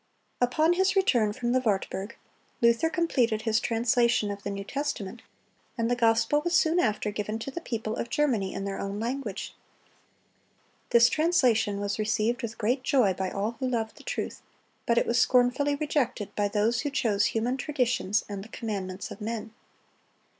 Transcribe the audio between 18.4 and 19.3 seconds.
the commandments of